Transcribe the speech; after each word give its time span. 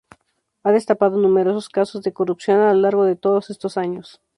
Ha 0.63 0.71
destapado 0.71 1.19
numerosos 1.19 1.69
casos 1.69 2.01
de 2.01 2.11
corrupción 2.11 2.57
a 2.61 2.73
lo 2.73 2.81
largo 2.81 3.05
de 3.05 3.15
todos 3.15 3.51
estos 3.51 3.77
años. 3.77 4.19